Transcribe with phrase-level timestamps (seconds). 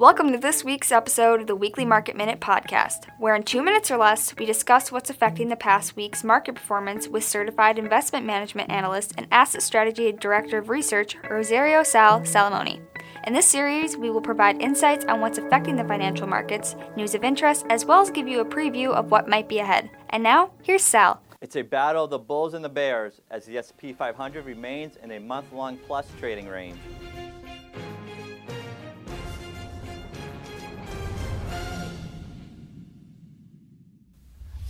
[0.00, 3.90] Welcome to this week's episode of the Weekly Market Minute podcast, where in two minutes
[3.90, 8.70] or less, we discuss what's affecting the past week's market performance with certified investment management
[8.70, 12.80] analyst and asset strategy director of research, Rosario Sal Salamone.
[13.26, 17.22] In this series, we will provide insights on what's affecting the financial markets, news of
[17.22, 19.90] interest, as well as give you a preview of what might be ahead.
[20.08, 21.20] And now, here's Sal.
[21.42, 25.10] It's a battle of the bulls and the bears as the S&P 500 remains in
[25.10, 26.78] a month-long plus trading range.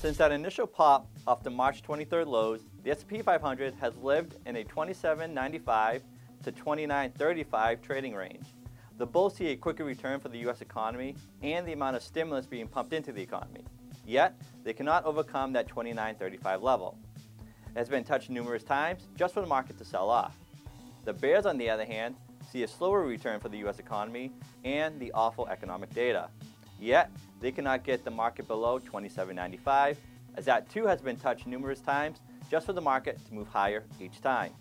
[0.01, 4.57] Since that initial pop off the March 23rd lows, the S&P 500 has lived in
[4.57, 6.01] a 27.95
[6.43, 8.47] to 29.35 trading range.
[8.97, 10.63] The bulls see a quicker return for the U.S.
[10.63, 13.61] economy and the amount of stimulus being pumped into the economy.
[14.07, 16.97] Yet, they cannot overcome that 29.35 level.
[17.67, 20.35] It has been touched numerous times just for the market to sell off.
[21.05, 22.17] The bears, on the other hand,
[22.51, 23.79] see a slower return for the U.S.
[23.79, 24.33] economy
[24.65, 26.31] and the awful economic data.
[26.81, 29.97] Yet, they cannot get the market below 27.95,
[30.37, 33.85] as that too has been touched numerous times just for the market to move higher
[34.01, 34.53] each time.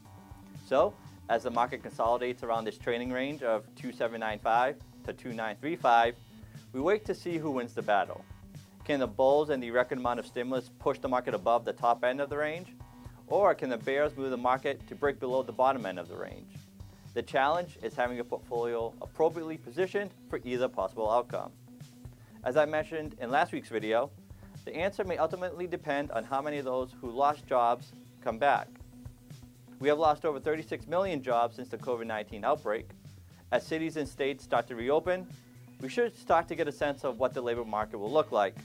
[0.66, 0.94] So,
[1.29, 6.16] as the market consolidates around this trading range of 2795 to 2935,
[6.73, 8.23] we wait to see who wins the battle.
[8.83, 12.03] Can the bulls and the record amount of stimulus push the market above the top
[12.03, 12.67] end of the range?
[13.27, 16.17] Or can the bears move the market to break below the bottom end of the
[16.17, 16.51] range?
[17.13, 21.51] The challenge is having a portfolio appropriately positioned for either possible outcome.
[22.43, 24.11] As I mentioned in last week's video,
[24.63, 27.91] the answer may ultimately depend on how many of those who lost jobs
[28.23, 28.69] come back.
[29.79, 32.89] We have lost over 36 million jobs since the COVID-19 outbreak.
[33.51, 35.27] As cities and states start to reopen,
[35.81, 38.55] we should start to get a sense of what the labor market will look like.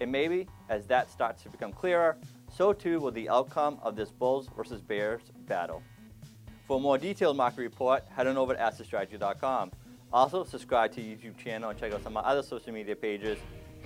[0.00, 2.16] And maybe, as that starts to become clearer,
[2.52, 5.82] so too will the outcome of this Bulls versus Bears battle.
[6.66, 9.70] For a more detailed market report, head on over to assetstrategy.com.
[10.12, 13.38] Also, subscribe to YouTube channel and check out some of my other social media pages.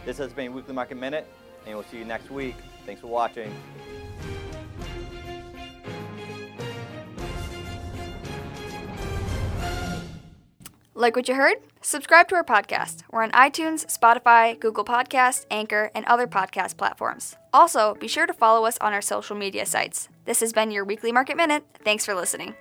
[0.06, 1.26] This has been Weekly Market Minute,
[1.66, 2.56] and we'll see you next week.
[2.86, 3.52] Thanks for watching.
[10.96, 11.56] Like what you heard?
[11.82, 13.02] Subscribe to our podcast.
[13.10, 17.36] We're on iTunes, Spotify, Google Podcasts, Anchor, and other podcast platforms.
[17.52, 20.08] Also, be sure to follow us on our social media sites.
[20.24, 21.64] This has been your Weekly Market Minute.
[21.84, 22.54] Thanks for listening.